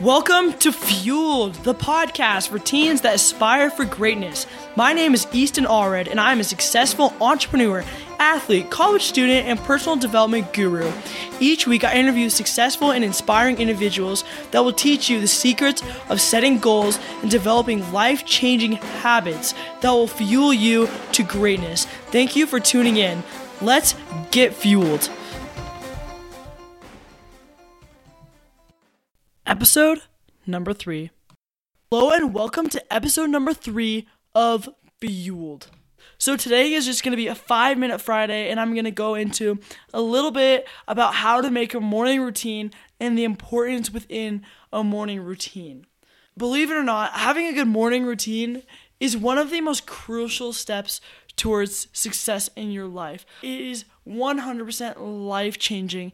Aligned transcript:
Welcome 0.00 0.54
to 0.60 0.72
Fueled, 0.72 1.56
the 1.56 1.74
podcast 1.74 2.48
for 2.48 2.58
teens 2.58 3.02
that 3.02 3.16
aspire 3.16 3.68
for 3.70 3.84
greatness. 3.84 4.46
My 4.74 4.94
name 4.94 5.12
is 5.12 5.26
Easton 5.30 5.66
Allred, 5.66 6.10
and 6.10 6.18
I 6.18 6.32
am 6.32 6.40
a 6.40 6.44
successful 6.44 7.12
entrepreneur, 7.20 7.84
athlete, 8.18 8.70
college 8.70 9.02
student, 9.02 9.46
and 9.46 9.58
personal 9.58 9.96
development 9.96 10.54
guru. 10.54 10.90
Each 11.38 11.66
week, 11.66 11.84
I 11.84 11.96
interview 11.96 12.30
successful 12.30 12.92
and 12.92 13.04
inspiring 13.04 13.58
individuals 13.58 14.24
that 14.52 14.64
will 14.64 14.72
teach 14.72 15.10
you 15.10 15.20
the 15.20 15.28
secrets 15.28 15.82
of 16.08 16.18
setting 16.18 16.58
goals 16.60 16.98
and 17.20 17.30
developing 17.30 17.92
life 17.92 18.24
changing 18.24 18.72
habits 19.02 19.52
that 19.82 19.90
will 19.90 20.08
fuel 20.08 20.54
you 20.54 20.88
to 21.12 21.22
greatness. 21.22 21.84
Thank 22.06 22.36
you 22.36 22.46
for 22.46 22.58
tuning 22.58 22.96
in. 22.96 23.22
Let's 23.60 23.94
get 24.30 24.54
fueled. 24.54 25.10
Episode 29.50 30.02
number 30.46 30.72
three. 30.72 31.10
Hello 31.90 32.12
and 32.12 32.32
welcome 32.32 32.68
to 32.68 32.94
episode 32.94 33.30
number 33.30 33.52
three 33.52 34.06
of 34.32 34.68
Fueled. 35.00 35.66
So 36.18 36.36
today 36.36 36.72
is 36.72 36.86
just 36.86 37.02
going 37.02 37.10
to 37.10 37.16
be 37.16 37.26
a 37.26 37.34
five 37.34 37.76
minute 37.76 38.00
Friday, 38.00 38.48
and 38.48 38.60
I'm 38.60 38.74
going 38.74 38.84
to 38.84 38.92
go 38.92 39.16
into 39.16 39.58
a 39.92 40.00
little 40.00 40.30
bit 40.30 40.68
about 40.86 41.14
how 41.14 41.40
to 41.40 41.50
make 41.50 41.74
a 41.74 41.80
morning 41.80 42.20
routine 42.20 42.70
and 43.00 43.18
the 43.18 43.24
importance 43.24 43.90
within 43.90 44.46
a 44.72 44.84
morning 44.84 45.20
routine. 45.20 45.84
Believe 46.38 46.70
it 46.70 46.76
or 46.76 46.84
not, 46.84 47.14
having 47.14 47.48
a 47.48 47.52
good 47.52 47.66
morning 47.66 48.04
routine 48.04 48.62
is 49.00 49.16
one 49.16 49.36
of 49.36 49.50
the 49.50 49.60
most 49.60 49.84
crucial 49.84 50.52
steps 50.52 51.00
towards 51.34 51.88
success 51.92 52.50
in 52.54 52.70
your 52.70 52.86
life. 52.86 53.26
It 53.42 53.60
is 53.60 53.84
100% 54.06 54.94
life 55.26 55.58
changing 55.58 56.12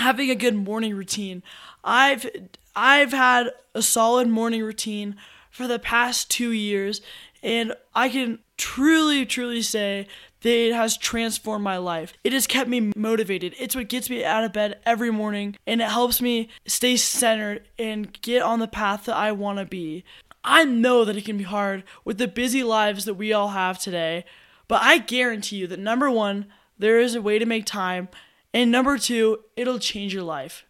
having 0.00 0.30
a 0.30 0.34
good 0.34 0.56
morning 0.56 0.94
routine. 0.94 1.42
I've 1.84 2.26
I've 2.74 3.12
had 3.12 3.50
a 3.74 3.82
solid 3.82 4.28
morning 4.28 4.62
routine 4.62 5.16
for 5.50 5.66
the 5.66 5.78
past 5.78 6.30
2 6.30 6.50
years 6.50 7.00
and 7.42 7.74
I 7.94 8.08
can 8.08 8.40
truly 8.56 9.24
truly 9.24 9.62
say 9.62 10.06
that 10.42 10.50
it 10.50 10.74
has 10.74 10.96
transformed 10.96 11.64
my 11.64 11.76
life. 11.76 12.14
It 12.24 12.32
has 12.32 12.46
kept 12.46 12.68
me 12.68 12.92
motivated. 12.96 13.54
It's 13.58 13.76
what 13.76 13.88
gets 13.88 14.08
me 14.08 14.24
out 14.24 14.44
of 14.44 14.52
bed 14.52 14.78
every 14.86 15.10
morning 15.10 15.56
and 15.66 15.80
it 15.80 15.88
helps 15.88 16.20
me 16.20 16.48
stay 16.66 16.96
centered 16.96 17.62
and 17.78 18.20
get 18.22 18.42
on 18.42 18.58
the 18.58 18.68
path 18.68 19.04
that 19.04 19.16
I 19.16 19.32
want 19.32 19.58
to 19.58 19.64
be. 19.64 20.04
I 20.42 20.64
know 20.64 21.04
that 21.04 21.16
it 21.16 21.26
can 21.26 21.36
be 21.36 21.44
hard 21.44 21.84
with 22.04 22.16
the 22.16 22.28
busy 22.28 22.62
lives 22.62 23.04
that 23.04 23.14
we 23.14 23.32
all 23.32 23.48
have 23.48 23.78
today, 23.78 24.24
but 24.68 24.80
I 24.82 24.98
guarantee 24.98 25.56
you 25.56 25.66
that 25.66 25.78
number 25.78 26.10
1, 26.10 26.46
there 26.78 26.98
is 26.98 27.14
a 27.14 27.20
way 27.20 27.38
to 27.38 27.44
make 27.44 27.66
time 27.66 28.08
and 28.52 28.70
number 28.70 28.98
two, 28.98 29.40
it'll 29.56 29.78
change 29.78 30.12
your 30.14 30.22
life. 30.22 30.64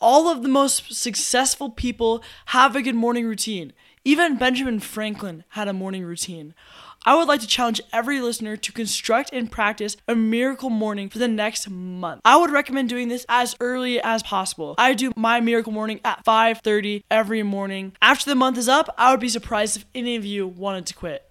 All 0.00 0.28
of 0.28 0.42
the 0.42 0.48
most 0.48 0.94
successful 0.94 1.70
people 1.70 2.22
have 2.46 2.74
a 2.74 2.82
good 2.82 2.94
morning 2.94 3.26
routine. 3.26 3.74
Even 4.02 4.38
Benjamin 4.38 4.80
Franklin 4.80 5.44
had 5.50 5.68
a 5.68 5.74
morning 5.74 6.04
routine. 6.04 6.54
I 7.04 7.14
would 7.14 7.28
like 7.28 7.40
to 7.40 7.46
challenge 7.46 7.80
every 7.92 8.20
listener 8.20 8.56
to 8.56 8.72
construct 8.72 9.30
and 9.32 9.50
practice 9.50 9.96
a 10.06 10.14
miracle 10.14 10.68
morning 10.68 11.08
for 11.08 11.18
the 11.18 11.28
next 11.28 11.68
month. 11.68 12.20
I 12.24 12.36
would 12.36 12.50
recommend 12.50 12.90
doing 12.90 13.08
this 13.08 13.24
as 13.28 13.56
early 13.60 14.00
as 14.00 14.22
possible. 14.22 14.74
I 14.76 14.92
do 14.94 15.12
my 15.16 15.40
miracle 15.40 15.72
morning 15.72 16.00
at 16.04 16.24
5:30 16.24 17.04
every 17.10 17.42
morning. 17.42 17.92
After 18.02 18.28
the 18.28 18.34
month 18.34 18.58
is 18.58 18.68
up, 18.68 18.94
I 18.98 19.10
would 19.10 19.20
be 19.20 19.30
surprised 19.30 19.78
if 19.78 19.86
any 19.94 20.16
of 20.16 20.26
you 20.26 20.46
wanted 20.46 20.86
to 20.86 20.94
quit. 20.94 21.29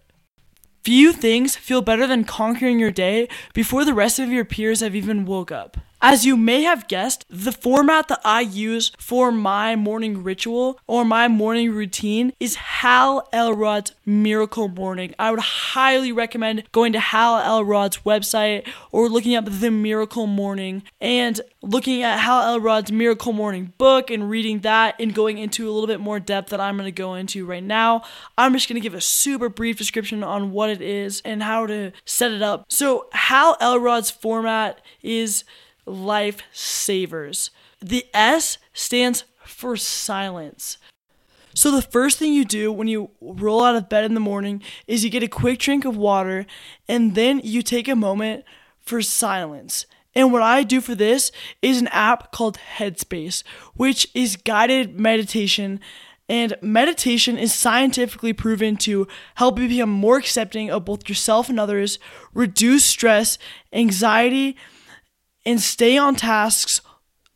Few 0.83 1.11
things 1.11 1.55
feel 1.57 1.81
better 1.81 2.07
than 2.07 2.23
conquering 2.23 2.79
your 2.79 2.91
day 2.91 3.27
before 3.53 3.83
the 3.83 3.93
rest 3.93 4.17
of 4.17 4.31
your 4.31 4.45
peers 4.45 4.79
have 4.79 4.95
even 4.95 5.25
woke 5.25 5.51
up. 5.51 5.77
As 6.01 6.25
you 6.25 6.37
may 6.37 6.61
have 6.61 6.87
guessed, 6.87 7.25
the 7.29 7.51
format 7.51 8.07
that 8.07 8.21
I 8.23 8.39
use 8.39 8.93
for 8.97 9.33
my 9.33 9.75
morning 9.75 10.23
ritual 10.23 10.79
or 10.87 11.03
my 11.03 11.27
morning 11.27 11.73
routine 11.73 12.31
is 12.39 12.55
Hal 12.55 13.27
Elrod's 13.33 13.91
Miracle 14.05 14.69
Morning. 14.69 15.13
I 15.19 15.29
would 15.29 15.41
highly 15.41 16.13
recommend 16.13 16.63
going 16.71 16.93
to 16.93 17.01
Hal 17.01 17.39
Elrod's 17.39 17.97
website 18.05 18.65
or 18.93 19.09
looking 19.09 19.35
up 19.35 19.43
the 19.45 19.71
Miracle 19.71 20.25
Morning 20.25 20.83
and 21.01 21.41
looking 21.61 22.01
at 22.01 22.19
Hal 22.19 22.53
Elrod's 22.53 22.93
Miracle 22.93 23.33
Morning 23.33 23.73
book 23.77 24.09
and 24.09 24.29
reading 24.29 24.59
that 24.59 24.95
and 25.01 25.13
going 25.13 25.37
into 25.37 25.69
a 25.69 25.71
little 25.71 25.87
bit 25.87 25.99
more 25.99 26.21
depth 26.21 26.51
that 26.51 26.61
I'm 26.61 26.77
going 26.77 26.85
to 26.85 26.93
go 26.93 27.15
into 27.15 27.45
right 27.45 27.61
now. 27.61 28.03
I'm 28.37 28.53
just 28.53 28.69
going 28.69 28.81
to 28.81 28.83
give 28.83 28.95
a 28.95 29.01
super 29.01 29.49
brief 29.49 29.77
description 29.77 30.23
on 30.23 30.51
what 30.51 30.69
it 30.69 30.81
is 30.81 31.21
and 31.25 31.43
how 31.43 31.65
to 31.65 31.91
set 32.05 32.31
it 32.31 32.41
up. 32.41 32.67
So, 32.69 33.07
Hal 33.11 33.57
Elrod's 33.59 34.09
format 34.09 34.79
is 35.03 35.43
lifesavers. 35.89 37.49
The 37.81 38.05
S 38.13 38.57
stands 38.73 39.23
for 39.43 39.75
silence. 39.75 40.77
So, 41.55 41.71
the 41.71 41.81
first 41.81 42.19
thing 42.19 42.31
you 42.33 42.45
do 42.45 42.71
when 42.71 42.87
you 42.87 43.09
roll 43.19 43.63
out 43.63 43.75
of 43.75 43.89
bed 43.89 44.05
in 44.05 44.13
the 44.13 44.19
morning 44.19 44.61
is 44.87 45.03
you 45.03 45.09
get 45.09 45.23
a 45.23 45.27
quick 45.27 45.59
drink 45.59 45.83
of 45.83 45.97
water 45.97 46.45
and 46.87 47.15
then 47.15 47.41
you 47.43 47.61
take 47.61 47.87
a 47.87 47.95
moment 47.95 48.45
for 48.79 49.01
silence. 49.01 49.85
And 50.15 50.31
what 50.31 50.41
I 50.41 50.63
do 50.63 50.81
for 50.81 50.95
this 50.95 51.31
is 51.61 51.79
an 51.79 51.87
app 51.87 52.31
called 52.31 52.59
Headspace, 52.77 53.43
which 53.75 54.07
is 54.13 54.35
guided 54.35 54.99
meditation. 54.99 55.79
And 56.27 56.55
meditation 56.61 57.37
is 57.37 57.53
scientifically 57.53 58.33
proven 58.33 58.77
to 58.77 59.07
help 59.35 59.59
you 59.59 59.67
become 59.67 59.89
more 59.89 60.17
accepting 60.17 60.69
of 60.69 60.85
both 60.85 61.09
yourself 61.09 61.49
and 61.49 61.59
others, 61.59 61.99
reduce 62.33 62.85
stress, 62.85 63.37
anxiety, 63.73 64.55
and 65.45 65.61
stay 65.61 65.97
on 65.97 66.15
tasks 66.15 66.81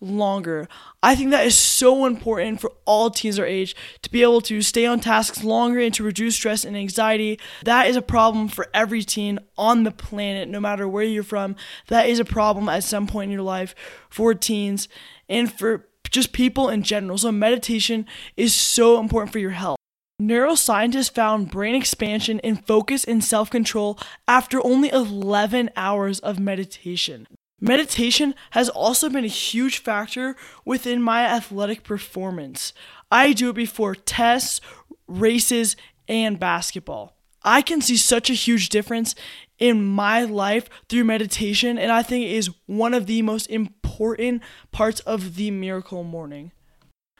longer. 0.03 0.67
I 1.01 1.15
think 1.15 1.31
that 1.31 1.45
is 1.45 1.57
so 1.57 2.05
important 2.05 2.59
for 2.59 2.71
all 2.85 3.09
teens 3.09 3.39
our 3.39 3.45
age 3.45 3.75
to 4.01 4.11
be 4.11 4.21
able 4.21 4.41
to 4.41 4.61
stay 4.61 4.85
on 4.85 4.99
tasks 4.99 5.43
longer 5.43 5.79
and 5.79 5.93
to 5.95 6.03
reduce 6.03 6.35
stress 6.35 6.65
and 6.65 6.75
anxiety. 6.75 7.39
That 7.63 7.87
is 7.87 7.95
a 7.95 8.01
problem 8.01 8.47
for 8.47 8.67
every 8.73 9.03
teen 9.03 9.39
on 9.57 9.83
the 9.83 9.91
planet, 9.91 10.49
no 10.49 10.59
matter 10.59 10.87
where 10.87 11.03
you're 11.03 11.23
from. 11.23 11.55
That 11.87 12.07
is 12.07 12.19
a 12.19 12.25
problem 12.25 12.69
at 12.69 12.83
some 12.83 13.07
point 13.07 13.29
in 13.29 13.33
your 13.33 13.41
life 13.41 13.73
for 14.09 14.33
teens 14.33 14.87
and 15.29 15.51
for 15.51 15.87
just 16.09 16.33
people 16.33 16.69
in 16.69 16.83
general. 16.83 17.17
So, 17.17 17.31
meditation 17.31 18.05
is 18.37 18.53
so 18.53 18.99
important 18.99 19.31
for 19.31 19.39
your 19.39 19.51
health. 19.51 19.77
Neuroscientists 20.21 21.11
found 21.11 21.49
brain 21.49 21.75
expansion 21.75 22.39
and 22.41 22.65
focus 22.65 23.03
and 23.03 23.23
self 23.23 23.49
control 23.49 23.97
after 24.27 24.63
only 24.65 24.89
11 24.89 25.71
hours 25.75 26.19
of 26.19 26.39
meditation. 26.39 27.27
Meditation 27.63 28.35
has 28.49 28.67
also 28.67 29.09
been 29.09 29.23
a 29.23 29.27
huge 29.27 29.77
factor 29.77 30.35
within 30.65 31.01
my 31.01 31.23
athletic 31.23 31.85
performance. 31.85 32.73
I 33.09 33.31
do 33.31 33.51
it 33.51 33.55
before 33.55 33.95
tests, 33.95 34.59
races, 35.07 35.77
and 36.09 36.37
basketball. 36.37 37.15
I 37.41 37.61
can 37.61 37.79
see 37.79 37.95
such 37.95 38.29
a 38.29 38.33
huge 38.33 38.67
difference 38.67 39.15
in 39.59 39.81
my 39.85 40.23
life 40.25 40.69
through 40.89 41.05
meditation, 41.05 41.77
and 41.77 41.89
I 41.89 42.03
think 42.03 42.25
it 42.25 42.31
is 42.31 42.49
one 42.65 42.93
of 42.93 43.05
the 43.05 43.21
most 43.21 43.49
important 43.49 44.41
parts 44.73 44.99
of 44.99 45.35
the 45.35 45.49
miracle 45.49 46.03
morning. 46.03 46.51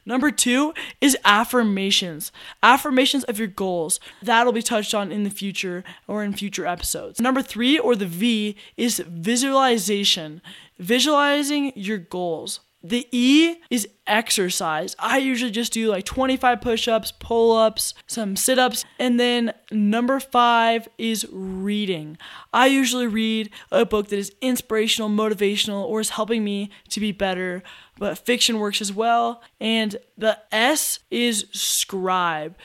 Number 0.05 0.31
two 0.31 0.73
is 0.99 1.17
affirmations. 1.25 2.31
Affirmations 2.61 3.23
of 3.25 3.39
your 3.39 3.47
goals. 3.47 3.99
That'll 4.21 4.53
be 4.53 4.61
touched 4.61 4.93
on 4.93 5.11
in 5.11 5.23
the 5.23 5.29
future 5.29 5.83
or 6.07 6.23
in 6.23 6.33
future 6.33 6.65
episodes. 6.65 7.21
Number 7.21 7.41
three, 7.41 7.79
or 7.79 7.95
the 7.95 8.05
V, 8.05 8.55
is 8.77 8.99
visualization. 9.07 10.41
Visualizing 10.77 11.71
your 11.75 11.97
goals. 11.97 12.59
The 12.85 13.07
E 13.11 13.55
is 13.69 13.87
exercise. 14.05 14.93
I 14.99 15.17
usually 15.19 15.51
just 15.51 15.71
do 15.71 15.87
like 15.87 16.03
25 16.03 16.59
push 16.59 16.89
ups, 16.89 17.13
pull 17.13 17.55
ups, 17.55 17.93
some 18.07 18.35
sit 18.35 18.59
ups. 18.59 18.83
And 18.99 19.17
then 19.17 19.53
number 19.71 20.19
five 20.19 20.89
is 20.97 21.25
reading. 21.31 22.17
I 22.51 22.67
usually 22.67 23.07
read 23.07 23.51
a 23.71 23.85
book 23.85 24.09
that 24.09 24.19
is 24.19 24.33
inspirational, 24.41 25.09
motivational, 25.09 25.85
or 25.85 26.01
is 26.01 26.09
helping 26.09 26.43
me 26.43 26.71
to 26.89 26.99
be 26.99 27.13
better. 27.13 27.63
But 27.97 28.17
fiction 28.17 28.59
works 28.59 28.81
as 28.81 28.91
well. 28.91 29.41
And 29.61 29.95
the 30.17 30.39
S 30.51 30.99
is 31.09 31.45
scribe, 31.53 32.57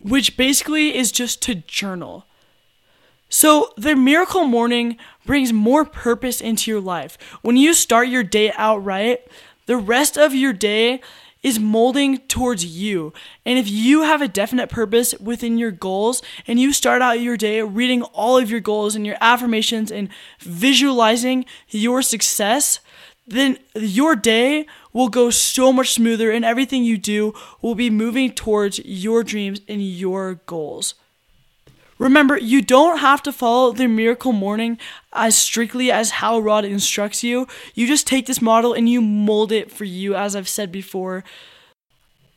which 0.00 0.36
basically 0.36 0.96
is 0.96 1.10
just 1.10 1.42
to 1.42 1.56
journal. 1.56 2.27
So, 3.28 3.72
the 3.76 3.94
miracle 3.94 4.44
morning 4.44 4.96
brings 5.26 5.52
more 5.52 5.84
purpose 5.84 6.40
into 6.40 6.70
your 6.70 6.80
life. 6.80 7.18
When 7.42 7.56
you 7.56 7.74
start 7.74 8.08
your 8.08 8.22
day 8.22 8.52
out 8.56 8.78
right, 8.84 9.20
the 9.66 9.76
rest 9.76 10.16
of 10.16 10.34
your 10.34 10.54
day 10.54 11.02
is 11.42 11.60
molding 11.60 12.18
towards 12.26 12.64
you. 12.64 13.12
And 13.44 13.58
if 13.58 13.68
you 13.68 14.02
have 14.02 14.22
a 14.22 14.28
definite 14.28 14.70
purpose 14.70 15.14
within 15.20 15.58
your 15.58 15.70
goals 15.70 16.22
and 16.46 16.58
you 16.58 16.72
start 16.72 17.02
out 17.02 17.20
your 17.20 17.36
day 17.36 17.62
reading 17.62 18.02
all 18.02 18.38
of 18.38 18.50
your 18.50 18.60
goals 18.60 18.96
and 18.96 19.06
your 19.06 19.16
affirmations 19.20 19.92
and 19.92 20.08
visualizing 20.40 21.44
your 21.68 22.02
success, 22.02 22.80
then 23.26 23.58
your 23.74 24.16
day 24.16 24.66
will 24.92 25.08
go 25.08 25.30
so 25.30 25.72
much 25.72 25.92
smoother 25.92 26.30
and 26.30 26.44
everything 26.44 26.82
you 26.82 26.96
do 26.96 27.34
will 27.60 27.74
be 27.74 27.90
moving 27.90 28.32
towards 28.32 28.78
your 28.80 29.22
dreams 29.22 29.60
and 29.68 29.86
your 29.86 30.36
goals. 30.46 30.94
Remember, 31.98 32.38
you 32.38 32.62
don't 32.62 32.98
have 32.98 33.22
to 33.24 33.32
follow 33.32 33.72
the 33.72 33.88
miracle 33.88 34.32
morning 34.32 34.78
as 35.12 35.36
strictly 35.36 35.90
as 35.90 36.10
Hal 36.10 36.36
Elrod 36.36 36.64
instructs 36.64 37.24
you. 37.24 37.48
You 37.74 37.86
just 37.86 38.06
take 38.06 38.26
this 38.26 38.40
model 38.40 38.72
and 38.72 38.88
you 38.88 39.00
mold 39.00 39.50
it 39.50 39.70
for 39.70 39.84
you, 39.84 40.14
as 40.14 40.36
I've 40.36 40.48
said 40.48 40.70
before. 40.70 41.24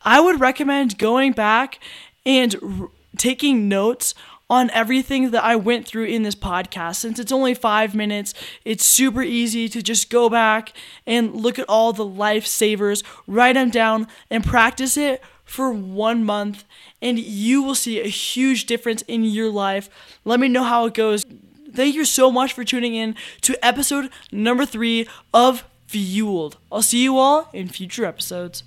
I 0.04 0.20
would 0.20 0.40
recommend 0.40 0.98
going 0.98 1.32
back 1.32 1.78
and 2.26 2.56
r- 2.62 2.90
taking 3.16 3.68
notes 3.68 4.14
on 4.50 4.68
everything 4.70 5.30
that 5.30 5.42
I 5.42 5.56
went 5.56 5.86
through 5.86 6.04
in 6.04 6.24
this 6.24 6.34
podcast. 6.34 6.96
Since 6.96 7.18
it's 7.18 7.32
only 7.32 7.54
five 7.54 7.94
minutes, 7.94 8.34
it's 8.66 8.84
super 8.84 9.22
easy 9.22 9.66
to 9.68 9.80
just 9.80 10.10
go 10.10 10.28
back 10.28 10.74
and 11.06 11.34
look 11.34 11.58
at 11.58 11.68
all 11.68 11.92
the 11.94 12.04
lifesavers, 12.04 13.02
write 13.26 13.54
them 13.54 13.70
down, 13.70 14.08
and 14.28 14.44
practice 14.44 14.98
it 14.98 15.22
for 15.52 15.70
one 15.70 16.24
month, 16.24 16.64
and 17.02 17.18
you 17.18 17.62
will 17.62 17.74
see 17.74 18.00
a 18.00 18.08
huge 18.08 18.64
difference 18.64 19.02
in 19.02 19.22
your 19.22 19.50
life. 19.50 19.90
Let 20.24 20.40
me 20.40 20.48
know 20.48 20.64
how 20.64 20.86
it 20.86 20.94
goes. 20.94 21.26
Thank 21.74 21.94
you 21.94 22.06
so 22.06 22.30
much 22.30 22.54
for 22.54 22.64
tuning 22.64 22.94
in 22.94 23.14
to 23.42 23.62
episode 23.62 24.10
number 24.32 24.64
three 24.64 25.06
of 25.34 25.64
Fueled. 25.86 26.56
I'll 26.70 26.80
see 26.80 27.02
you 27.02 27.18
all 27.18 27.50
in 27.52 27.68
future 27.68 28.06
episodes. 28.06 28.64